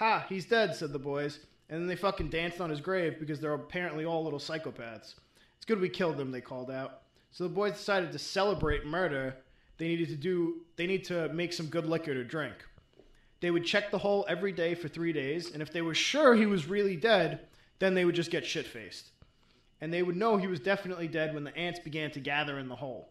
Ha, 0.00 0.24
he's 0.30 0.46
dead, 0.46 0.74
said 0.74 0.94
the 0.94 0.98
boys, 0.98 1.40
and 1.68 1.78
then 1.78 1.86
they 1.86 1.94
fucking 1.94 2.30
danced 2.30 2.58
on 2.58 2.70
his 2.70 2.80
grave 2.80 3.20
because 3.20 3.38
they're 3.38 3.52
apparently 3.52 4.06
all 4.06 4.24
little 4.24 4.38
psychopaths. 4.38 5.14
It's 5.56 5.66
good 5.66 5.78
we 5.78 5.90
killed 5.90 6.16
them, 6.16 6.30
they 6.30 6.40
called 6.40 6.70
out. 6.70 7.02
So 7.32 7.44
the 7.44 7.50
boys 7.50 7.74
decided 7.74 8.10
to 8.12 8.18
celebrate 8.18 8.86
murder. 8.86 9.36
They 9.76 9.88
needed 9.88 10.08
to 10.08 10.16
do 10.16 10.62
they 10.76 10.86
need 10.86 11.04
to 11.04 11.28
make 11.34 11.52
some 11.52 11.66
good 11.66 11.84
liquor 11.84 12.14
to 12.14 12.24
drink. 12.24 12.54
They 13.40 13.50
would 13.50 13.66
check 13.66 13.90
the 13.90 13.98
hole 13.98 14.24
every 14.26 14.52
day 14.52 14.74
for 14.74 14.88
three 14.88 15.12
days, 15.12 15.52
and 15.52 15.60
if 15.60 15.70
they 15.70 15.82
were 15.82 15.94
sure 15.94 16.34
he 16.34 16.46
was 16.46 16.66
really 16.66 16.96
dead, 16.96 17.40
then 17.78 17.92
they 17.92 18.06
would 18.06 18.14
just 18.14 18.30
get 18.30 18.46
shit 18.46 18.66
faced. 18.66 19.10
And 19.82 19.92
they 19.92 20.02
would 20.02 20.16
know 20.16 20.38
he 20.38 20.46
was 20.46 20.60
definitely 20.60 21.08
dead 21.08 21.34
when 21.34 21.44
the 21.44 21.56
ants 21.58 21.78
began 21.78 22.10
to 22.12 22.20
gather 22.20 22.58
in 22.58 22.68
the 22.68 22.76
hole. 22.76 23.10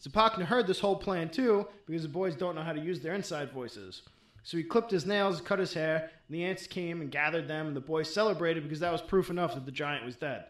Zipacna 0.00 0.44
heard 0.44 0.68
this 0.68 0.80
whole 0.80 0.96
plan 0.96 1.30
too, 1.30 1.66
because 1.84 2.02
the 2.02 2.08
boys 2.08 2.36
don't 2.36 2.54
know 2.54 2.62
how 2.62 2.72
to 2.72 2.80
use 2.80 3.00
their 3.00 3.14
inside 3.14 3.50
voices. 3.50 4.02
So 4.42 4.56
he 4.56 4.64
clipped 4.64 4.90
his 4.90 5.06
nails, 5.06 5.40
cut 5.40 5.58
his 5.58 5.74
hair, 5.74 6.10
and 6.28 6.34
the 6.34 6.44
ants 6.44 6.66
came 6.66 7.00
and 7.00 7.10
gathered 7.10 7.46
them, 7.46 7.68
and 7.68 7.76
the 7.76 7.80
boys 7.80 8.12
celebrated 8.12 8.62
because 8.62 8.80
that 8.80 8.92
was 8.92 9.02
proof 9.02 9.30
enough 9.30 9.54
that 9.54 9.66
the 9.66 9.72
giant 9.72 10.04
was 10.04 10.16
dead. 10.16 10.46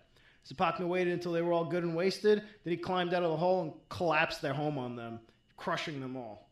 Zipacna 0.46 0.88
waited 0.88 1.12
until 1.12 1.32
they 1.32 1.42
were 1.42 1.52
all 1.52 1.64
good 1.64 1.84
and 1.84 1.94
wasted, 1.94 2.42
then 2.64 2.70
he 2.70 2.76
climbed 2.76 3.14
out 3.14 3.22
of 3.22 3.30
the 3.30 3.36
hole 3.36 3.62
and 3.62 3.72
collapsed 3.88 4.42
their 4.42 4.54
home 4.54 4.78
on 4.78 4.96
them, 4.96 5.20
crushing 5.56 6.00
them 6.00 6.16
all. 6.16 6.48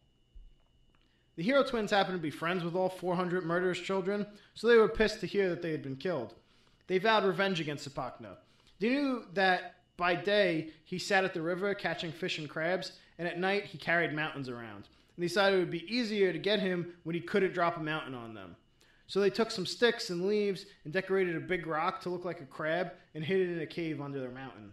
The 1.37 1.42
hero 1.42 1.64
twins 1.64 1.90
happened 1.90 2.19
to 2.19 2.22
be 2.22 2.31
friends 2.31 2.62
with 2.62 2.76
all 2.76 2.88
400 2.88 3.44
murderous 3.44 3.81
children, 3.81 4.26
so 4.54 4.69
they 4.69 4.76
were 4.76 4.88
pissed 4.88 5.20
to 5.20 5.26
hear 5.26 5.48
that 5.48 5.62
they 5.62 5.72
had 5.72 5.82
been 5.82 5.96
killed. 5.96 6.34
They 6.86 6.98
vowed 6.98 7.25
revenge 7.25 7.60
against 7.60 7.88
Zipacna. 7.88 8.36
They 8.78 8.90
knew 8.90 9.25
that 9.34 9.76
by 9.96 10.14
day 10.14 10.70
he 10.84 10.98
sat 10.98 11.25
at 11.25 11.34
the 11.34 11.43
river 11.43 11.75
catching 11.75 12.12
fish 12.12 12.38
and 12.38 12.48
crabs, 12.48 12.93
and 13.19 13.26
at 13.26 13.38
night 13.38 13.64
he 13.64 13.78
carried 13.78 14.12
mountains 14.12 14.48
around. 14.48 14.88
And 15.20 15.25
they 15.25 15.28
decided 15.28 15.58
it 15.58 15.61
would 15.61 15.70
be 15.70 15.94
easier 15.94 16.32
to 16.32 16.38
get 16.38 16.61
him 16.61 16.94
when 17.02 17.14
he 17.14 17.20
couldn't 17.20 17.52
drop 17.52 17.76
a 17.76 17.82
mountain 17.82 18.14
on 18.14 18.32
them. 18.32 18.56
So 19.06 19.20
they 19.20 19.29
took 19.29 19.50
some 19.50 19.67
sticks 19.67 20.08
and 20.08 20.27
leaves 20.27 20.65
and 20.84 20.94
decorated 20.94 21.36
a 21.36 21.41
big 21.41 21.67
rock 21.67 22.00
to 22.00 22.08
look 22.08 22.24
like 22.24 22.41
a 22.41 22.46
crab 22.46 22.93
and 23.15 23.22
hid 23.22 23.41
it 23.43 23.53
in 23.53 23.60
a 23.60 23.67
cave 23.67 24.00
under 24.00 24.19
their 24.19 24.31
mountain. 24.31 24.72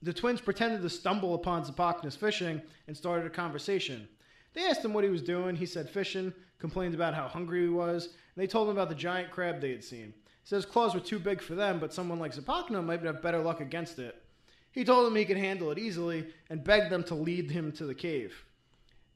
The 0.00 0.14
twins 0.14 0.40
pretended 0.40 0.80
to 0.80 0.88
stumble 0.88 1.34
upon 1.34 1.66
Zipacna's 1.66 2.16
fishing 2.16 2.62
and 2.86 2.96
started 2.96 3.26
a 3.26 3.28
conversation. 3.28 4.08
They 4.54 4.64
asked 4.64 4.82
him 4.82 4.94
what 4.94 5.04
he 5.04 5.10
was 5.10 5.20
doing. 5.20 5.54
He 5.54 5.66
said 5.66 5.90
fishing, 5.90 6.32
complained 6.58 6.94
about 6.94 7.12
how 7.12 7.28
hungry 7.28 7.64
he 7.64 7.68
was, 7.68 8.06
and 8.06 8.42
they 8.42 8.46
told 8.46 8.70
him 8.70 8.76
about 8.78 8.88
the 8.88 8.94
giant 8.94 9.30
crab 9.30 9.60
they 9.60 9.72
had 9.72 9.84
seen. 9.84 10.14
He 10.48 10.56
his 10.56 10.64
claws 10.64 10.94
were 10.94 11.00
too 11.00 11.18
big 11.18 11.42
for 11.42 11.54
them, 11.54 11.78
but 11.78 11.92
someone 11.92 12.20
like 12.20 12.34
Zipacna 12.34 12.82
might 12.82 13.02
have 13.02 13.20
better 13.20 13.42
luck 13.42 13.60
against 13.60 13.98
it. 13.98 14.22
He 14.72 14.82
told 14.82 15.04
them 15.04 15.14
he 15.14 15.26
could 15.26 15.36
handle 15.36 15.70
it 15.72 15.78
easily 15.78 16.32
and 16.48 16.64
begged 16.64 16.90
them 16.90 17.04
to 17.04 17.14
lead 17.14 17.50
him 17.50 17.70
to 17.72 17.84
the 17.84 17.94
cave. 17.94 18.46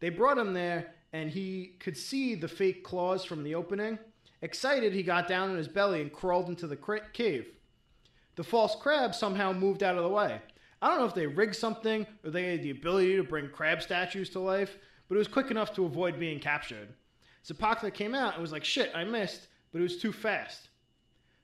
They 0.05 0.11
brought 0.11 0.37
him 0.37 0.53
there, 0.53 0.93
and 1.15 1.31
he 1.31 1.77
could 1.81 1.97
see 1.97 2.35
the 2.35 2.47
fake 2.47 2.85
claws 2.85 3.25
from 3.25 3.43
the 3.43 3.55
opening. 3.55 3.99
Excited, 4.43 4.93
he 4.93 5.03
got 5.03 5.27
down 5.27 5.49
on 5.49 5.57
his 5.57 5.67
belly 5.67 6.03
and 6.03 6.13
crawled 6.13 6.51
into 6.51 6.67
the 6.67 6.77
cave. 7.15 7.47
The 8.37 8.45
false 8.45 8.77
crab 8.77 9.15
somehow 9.15 9.55
moved 9.55 9.83
out 9.83 9.97
of 9.97 10.03
the 10.03 10.11
way. 10.11 10.43
I 10.83 10.91
don't 10.91 10.99
know 10.99 11.07
if 11.07 11.15
they 11.15 11.27
rigged 11.27 11.57
something 11.57 12.07
or 12.23 12.31
they 12.31 12.51
had 12.51 12.63
the 12.63 12.73
ability 12.73 13.17
to 13.17 13.23
bring 13.23 13.49
crab 13.49 13.81
statues 13.81 14.29
to 14.33 14.41
life, 14.41 14.77
but 15.09 15.15
it 15.15 15.19
was 15.21 15.27
quick 15.27 15.51
enough 15.51 15.75
to 15.77 15.87
avoid 15.87 16.19
being 16.19 16.39
captured. 16.39 16.89
Zipacna 17.43 17.91
came 17.91 18.15
out 18.15 18.35
and 18.35 18.43
was 18.43 18.53
like, 18.53 18.63
shit, 18.63 18.93
I 18.95 19.05
missed, 19.05 19.49
but 19.73 19.79
it 19.79 19.85
was 19.85 19.97
too 19.97 20.13
fast. 20.13 20.69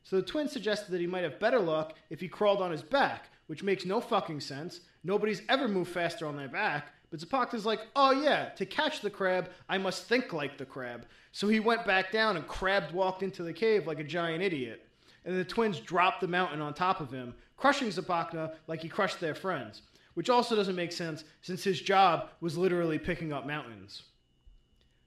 So 0.03 0.17
the 0.17 0.27
twin 0.27 0.49
suggested 0.49 0.91
that 0.91 1.01
he 1.01 1.07
might 1.07 1.25
have 1.25 1.41
better 1.41 1.61
luck 1.61 1.95
if 2.11 2.21
he 2.21 2.29
crawled 2.29 2.61
on 2.61 2.73
his 2.73 2.83
back, 2.83 3.31
which 3.47 3.63
makes 3.63 3.87
no 3.87 4.03
fucking 4.03 4.41
sense. 4.41 4.81
Nobody's 5.03 5.41
ever 5.49 5.67
moved 5.67 5.93
faster 5.93 6.27
on 6.27 6.37
their 6.37 6.47
back. 6.47 6.93
But 7.11 7.21
Zipacna's 7.21 7.67
like, 7.67 7.81
oh 7.97 8.13
yeah, 8.13 8.51
to 8.51 8.65
catch 8.65 9.01
the 9.01 9.11
crab, 9.11 9.51
I 9.69 9.79
must 9.79 10.07
think 10.09 10.33
like 10.33 10.59
the 10.59 10.65
crab. 10.65 11.07
So 11.33 11.49
he 11.49 11.61
went 11.61 11.87
back 11.87 12.13
down 12.13 12.37
and 12.37 12.47
crabbed 12.47 12.93
walked 12.93 13.23
into 13.23 13.43
the 13.43 13.53
cave 13.53 13.87
like 13.87 13.99
a 13.99 14.05
giant 14.05 14.43
idiot. 14.43 14.87
And 15.25 15.37
the 15.37 15.45
twins 15.45 15.81
dropped 15.81 16.21
the 16.21 16.29
mountain 16.29 16.61
on 16.61 16.73
top 16.73 17.01
of 17.01 17.11
him, 17.11 17.35
crushing 17.57 17.89
Zipacna 17.89 18.55
like 18.67 18.81
he 18.81 18.89
crushed 18.89 19.21
their 19.21 19.35
friends 19.35 19.83
which 20.15 20.31
also 20.31 20.57
doesn't 20.57 20.77
make 20.77 20.93
sense 20.93 21.25
since 21.43 21.65
his 21.65 21.81
job 21.81 22.29
was 22.41 22.59
literally 22.59 22.99
picking 22.99 23.33
up 23.33 23.47
mountains. 23.47 24.03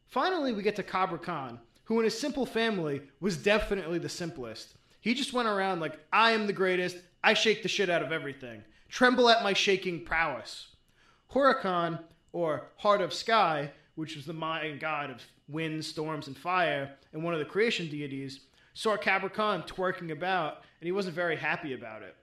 Finally, 0.08 0.54
we 0.54 0.64
get 0.64 0.76
to 0.76 0.84
Kabrakan, 0.84 1.60
who 1.86 2.00
in 2.00 2.06
his 2.06 2.18
simple 2.18 2.46
family 2.46 3.02
was 3.20 3.38
definitely 3.38 4.00
the 4.00 4.10
simplest. 4.10 4.76
He 5.02 5.14
just 5.14 5.34
went 5.34 5.48
around 5.48 5.82
like, 5.82 6.00
I 6.12 6.32
am 6.32 6.48
the 6.48 6.54
greatest, 6.54 6.98
I 7.24 7.34
shake 7.34 7.64
the 7.64 7.70
shit 7.70 7.90
out 7.90 8.04
of 8.04 8.12
everything. 8.12 8.64
Tremble 8.90 9.30
at 9.30 9.44
my 9.44 9.54
shaking 9.54 10.06
prowess. 10.06 10.68
Hurakan, 11.34 12.00
or 12.32 12.68
Heart 12.78 13.02
of 13.02 13.14
Sky, 13.14 13.72
which 13.96 14.16
was 14.16 14.26
the 14.26 14.34
Mayan 14.34 14.80
god 14.80 15.10
of 15.10 15.22
wind, 15.48 15.84
storms, 15.84 16.28
and 16.28 16.38
fire, 16.38 16.92
and 17.12 17.24
one 17.24 17.34
of 17.34 17.40
the 17.40 17.46
creation 17.46 17.88
deities, 17.88 18.42
saw 18.74 18.98
Khan 18.98 19.64
twerking 19.64 20.12
about, 20.12 20.64
and 20.80 20.86
he 20.86 20.92
wasn't 20.92 21.16
very 21.16 21.36
happy 21.36 21.74
about 21.74 22.02
it. 22.02 22.16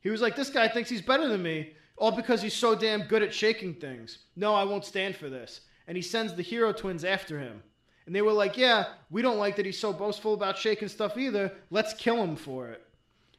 He 0.00 0.10
was 0.10 0.20
like, 0.20 0.36
This 0.36 0.50
guy 0.50 0.68
thinks 0.68 0.90
he's 0.90 1.02
better 1.02 1.28
than 1.28 1.42
me, 1.42 1.72
all 1.96 2.12
because 2.12 2.42
he's 2.42 2.54
so 2.54 2.74
damn 2.74 3.02
good 3.02 3.22
at 3.22 3.32
shaking 3.32 3.74
things. 3.74 4.18
No, 4.36 4.54
I 4.54 4.64
won't 4.64 4.84
stand 4.84 5.16
for 5.16 5.28
this. 5.28 5.60
And 5.86 5.96
he 5.96 6.02
sends 6.02 6.34
the 6.34 6.42
hero 6.42 6.72
twins 6.72 7.04
after 7.04 7.38
him. 7.38 7.62
And 8.06 8.14
they 8.14 8.22
were 8.22 8.32
like, 8.32 8.56
Yeah, 8.56 8.86
we 9.10 9.22
don't 9.22 9.38
like 9.38 9.56
that 9.56 9.66
he's 9.66 9.78
so 9.78 9.92
boastful 9.92 10.34
about 10.34 10.58
shaking 10.58 10.88
stuff 10.88 11.16
either. 11.16 11.52
Let's 11.70 11.94
kill 11.94 12.22
him 12.22 12.36
for 12.36 12.68
it. 12.68 12.86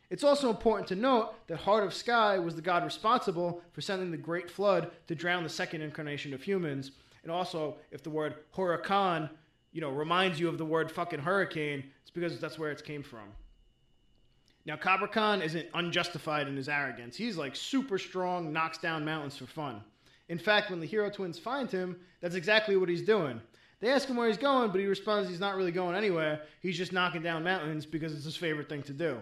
It's 0.10 0.24
also 0.24 0.50
important 0.50 0.88
to 0.90 0.96
note 0.96 1.34
that 1.48 1.58
Heart 1.58 1.84
of 1.84 1.94
Sky 1.94 2.38
was 2.38 2.56
the 2.56 2.62
god 2.62 2.84
responsible 2.84 3.62
for 3.72 3.82
sending 3.82 4.12
the 4.12 4.18
Great 4.18 4.50
Flood 4.50 4.92
to 5.08 5.16
drown 5.16 5.44
the 5.44 5.50
second 5.50 5.82
incarnation 5.82 6.34
of 6.34 6.44
humans. 6.44 6.92
And 7.24 7.32
also, 7.32 7.78
if 7.92 8.04
the 8.04 8.12
word 8.12 8.36
huracan, 8.56 9.30
you 9.72 9.82
know, 9.82 9.90
reminds 9.90 10.40
you 10.40 10.48
of 10.48 10.58
the 10.58 10.66
word 10.66 10.92
fucking 10.92 11.20
hurricane, 11.20 11.84
it's 12.02 12.12
because 12.12 12.40
that's 12.40 12.60
where 12.60 12.72
it 12.72 12.84
came 12.84 13.04
from. 13.04 13.30
Now, 14.66 14.76
Kabrakan 14.76 15.44
isn't 15.44 15.68
unjustified 15.74 16.48
in 16.48 16.56
his 16.56 16.70
arrogance. 16.70 17.16
He's 17.16 17.38
like 17.38 17.56
super 17.56 17.98
strong, 17.98 18.52
knocks 18.54 18.78
down 18.78 19.06
mountains 19.06 19.38
for 19.38 19.46
fun. 19.46 19.82
In 20.28 20.40
fact, 20.40 20.72
when 20.72 20.80
the 20.80 20.88
hero 20.88 21.10
twins 21.10 21.38
find 21.38 21.70
him, 21.70 21.98
that's 22.20 22.36
exactly 22.36 22.78
what 22.78 22.90
he's 22.90 23.04
doing. 23.04 23.42
They 23.80 23.90
ask 23.90 24.08
him 24.08 24.16
where 24.16 24.28
he's 24.28 24.38
going, 24.38 24.72
but 24.72 24.80
he 24.80 24.88
responds 24.88 25.30
he's 25.30 25.40
not 25.40 25.56
really 25.56 25.72
going 25.72 25.96
anywhere. 25.96 26.42
He's 26.62 26.78
just 26.78 26.94
knocking 26.94 27.22
down 27.22 27.44
mountains 27.44 27.86
because 27.86 28.14
it's 28.14 28.26
his 28.26 28.36
favorite 28.36 28.70
thing 28.70 28.82
to 28.84 28.94
do. 28.94 29.20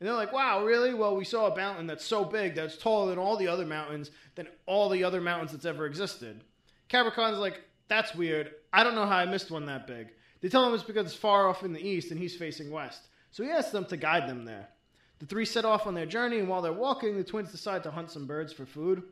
And 0.00 0.08
they're 0.08 0.16
like, 0.16 0.32
wow, 0.32 0.64
really? 0.64 0.92
Well, 0.92 1.16
we 1.16 1.24
saw 1.24 1.50
a 1.50 1.56
mountain 1.56 1.86
that's 1.86 2.04
so 2.04 2.24
big 2.24 2.54
that's 2.54 2.76
taller 2.76 3.10
than 3.10 3.18
all 3.18 3.36
the 3.36 3.48
other 3.48 3.64
mountains, 3.64 4.10
than 4.34 4.48
all 4.66 4.88
the 4.88 5.04
other 5.04 5.20
mountains 5.20 5.52
that's 5.52 5.64
ever 5.64 5.86
existed. 5.86 6.42
Khan's 6.88 7.38
like, 7.38 7.62
that's 7.88 8.14
weird. 8.14 8.52
I 8.72 8.84
don't 8.84 8.94
know 8.94 9.06
how 9.06 9.18
I 9.18 9.26
missed 9.26 9.50
one 9.50 9.66
that 9.66 9.86
big. 9.86 10.08
They 10.40 10.48
tell 10.48 10.66
him 10.66 10.74
it's 10.74 10.82
because 10.82 11.06
it's 11.06 11.14
far 11.14 11.48
off 11.48 11.62
in 11.62 11.72
the 11.72 11.86
east 11.86 12.10
and 12.10 12.20
he's 12.20 12.36
facing 12.36 12.70
west. 12.70 13.08
So 13.30 13.42
he 13.42 13.50
asks 13.50 13.70
them 13.70 13.84
to 13.86 13.96
guide 13.96 14.28
them 14.28 14.44
there. 14.44 14.68
The 15.20 15.26
three 15.26 15.44
set 15.44 15.64
off 15.64 15.86
on 15.86 15.94
their 15.94 16.06
journey, 16.06 16.38
and 16.38 16.48
while 16.48 16.60
they're 16.60 16.72
walking, 16.72 17.16
the 17.16 17.24
twins 17.24 17.52
decide 17.52 17.82
to 17.84 17.90
hunt 17.90 18.10
some 18.10 18.26
birds 18.26 18.52
for 18.52 18.66
food. 18.66 19.02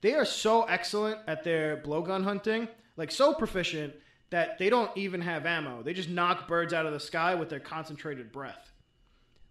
They 0.00 0.14
are 0.14 0.24
so 0.24 0.62
excellent 0.62 1.18
at 1.26 1.42
their 1.42 1.76
blowgun 1.76 2.22
hunting, 2.22 2.68
like 2.96 3.10
so 3.10 3.34
proficient, 3.34 3.94
that 4.30 4.58
they 4.58 4.70
don't 4.70 4.96
even 4.96 5.20
have 5.20 5.46
ammo. 5.46 5.82
They 5.82 5.94
just 5.94 6.08
knock 6.08 6.46
birds 6.46 6.72
out 6.72 6.86
of 6.86 6.92
the 6.92 7.00
sky 7.00 7.34
with 7.34 7.50
their 7.50 7.60
concentrated 7.60 8.30
breath. 8.30 8.72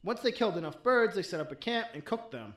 Once 0.07 0.21
they 0.21 0.31
killed 0.31 0.55
enough 0.55 0.81
birds, 0.83 1.15
they 1.15 1.21
set 1.21 1.41
up 1.41 1.51
a 1.51 1.55
camp 1.55 1.89
and 1.93 2.05
cooked 2.05 2.31
them. 2.31 2.55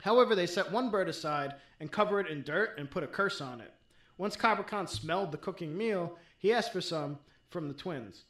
However, 0.00 0.34
they 0.34 0.48
set 0.48 0.72
one 0.72 0.90
bird 0.90 1.08
aside 1.08 1.54
and 1.78 1.92
covered 1.92 2.26
it 2.26 2.32
in 2.32 2.42
dirt 2.42 2.76
and 2.76 2.90
put 2.90 3.04
a 3.04 3.06
curse 3.06 3.40
on 3.40 3.60
it. 3.60 3.72
Once 4.18 4.36
Kabrakan 4.36 4.88
smelled 4.88 5.30
the 5.30 5.38
cooking 5.38 5.78
meal, 5.78 6.18
he 6.38 6.52
asked 6.52 6.72
for 6.72 6.80
some 6.80 7.20
from 7.50 7.68
the 7.68 7.74
twins. 7.74 8.24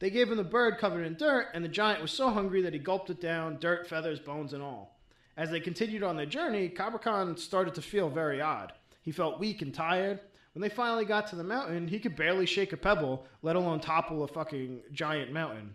They 0.00 0.10
gave 0.10 0.30
him 0.30 0.36
the 0.36 0.44
bird 0.44 0.76
covered 0.76 1.06
in 1.06 1.16
dirt, 1.16 1.46
and 1.54 1.64
the 1.64 1.68
giant 1.70 2.02
was 2.02 2.10
so 2.10 2.28
hungry 2.28 2.60
that 2.60 2.74
he 2.74 2.78
gulped 2.78 3.08
it 3.08 3.22
down, 3.22 3.56
dirt, 3.58 3.88
feathers, 3.88 4.20
bones, 4.20 4.52
and 4.52 4.62
all. 4.62 5.00
As 5.38 5.50
they 5.50 5.58
continued 5.58 6.02
on 6.02 6.18
their 6.18 6.26
journey, 6.26 6.68
Kabrakan 6.68 7.38
started 7.38 7.74
to 7.76 7.80
feel 7.80 8.10
very 8.10 8.42
odd. 8.42 8.74
He 9.00 9.12
felt 9.12 9.40
weak 9.40 9.62
and 9.62 9.72
tired. 9.72 10.20
When 10.52 10.60
they 10.60 10.68
finally 10.68 11.06
got 11.06 11.26
to 11.28 11.36
the 11.36 11.42
mountain, 11.42 11.88
he 11.88 12.00
could 12.00 12.16
barely 12.16 12.44
shake 12.44 12.74
a 12.74 12.76
pebble, 12.76 13.24
let 13.40 13.56
alone 13.56 13.80
topple 13.80 14.24
a 14.24 14.28
fucking 14.28 14.82
giant 14.92 15.32
mountain. 15.32 15.74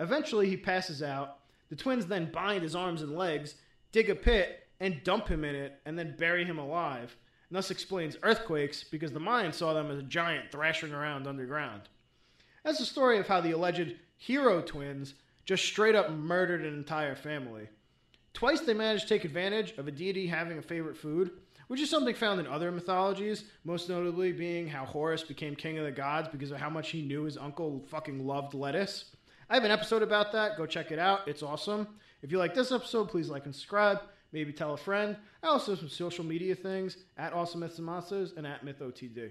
Eventually, 0.00 0.48
he 0.48 0.56
passes 0.56 1.02
out. 1.02 1.38
The 1.70 1.76
twins 1.76 2.06
then 2.06 2.30
bind 2.32 2.62
his 2.62 2.74
arms 2.74 3.02
and 3.02 3.16
legs, 3.16 3.54
dig 3.92 4.10
a 4.10 4.14
pit, 4.14 4.66
and 4.80 5.02
dump 5.04 5.28
him 5.28 5.44
in 5.44 5.54
it, 5.54 5.80
and 5.86 5.98
then 5.98 6.16
bury 6.18 6.44
him 6.44 6.58
alive. 6.58 7.16
And 7.48 7.56
thus 7.56 7.70
explains 7.70 8.16
earthquakes 8.22 8.84
because 8.84 9.12
the 9.12 9.20
Mayans 9.20 9.54
saw 9.54 9.72
them 9.72 9.90
as 9.90 9.98
a 9.98 10.02
giant 10.02 10.50
thrashing 10.50 10.92
around 10.92 11.26
underground. 11.26 11.82
That's 12.64 12.78
the 12.78 12.86
story 12.86 13.18
of 13.18 13.28
how 13.28 13.40
the 13.40 13.52
alleged 13.52 13.94
hero 14.16 14.62
twins 14.62 15.14
just 15.44 15.64
straight 15.64 15.94
up 15.94 16.10
murdered 16.10 16.64
an 16.64 16.74
entire 16.74 17.14
family. 17.14 17.68
Twice 18.32 18.60
they 18.60 18.74
managed 18.74 19.02
to 19.02 19.08
take 19.08 19.24
advantage 19.24 19.74
of 19.78 19.86
a 19.86 19.92
deity 19.92 20.26
having 20.26 20.58
a 20.58 20.62
favorite 20.62 20.96
food, 20.96 21.30
which 21.68 21.80
is 21.80 21.88
something 21.88 22.14
found 22.14 22.40
in 22.40 22.46
other 22.46 22.72
mythologies, 22.72 23.44
most 23.64 23.88
notably 23.88 24.32
being 24.32 24.66
how 24.66 24.84
Horus 24.84 25.22
became 25.22 25.54
king 25.54 25.78
of 25.78 25.84
the 25.84 25.92
gods 25.92 26.28
because 26.28 26.50
of 26.50 26.58
how 26.58 26.70
much 26.70 26.90
he 26.90 27.02
knew 27.02 27.24
his 27.24 27.38
uncle 27.38 27.84
fucking 27.88 28.26
loved 28.26 28.54
lettuce. 28.54 29.06
I 29.48 29.54
have 29.54 29.64
an 29.64 29.70
episode 29.70 30.02
about 30.02 30.32
that. 30.32 30.56
Go 30.56 30.66
check 30.66 30.90
it 30.90 30.98
out. 30.98 31.26
It's 31.28 31.42
awesome. 31.42 31.86
If 32.22 32.32
you 32.32 32.38
like 32.38 32.54
this 32.54 32.72
episode, 32.72 33.08
please 33.08 33.28
like 33.28 33.44
and 33.44 33.54
subscribe. 33.54 34.00
Maybe 34.32 34.52
tell 34.52 34.74
a 34.74 34.76
friend. 34.76 35.16
I 35.42 35.48
also 35.48 35.72
have 35.72 35.78
some 35.78 35.88
social 35.88 36.24
media 36.24 36.54
things 36.54 36.96
at 37.18 37.32
Awesome 37.32 37.60
Myths 37.60 37.78
and 37.78 37.86
Monsters 37.86 38.32
and 38.36 38.46
at 38.46 38.64
MythOTD. 38.64 39.30